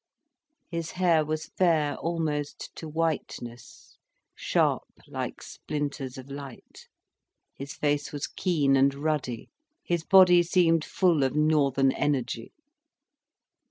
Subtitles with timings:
[0.71, 3.99] His hair was fair almost to whiteness,
[4.33, 6.87] sharp like splinters of light,
[7.53, 9.51] his face was keen and ruddy,
[9.83, 12.51] his body seemed full of northern energy.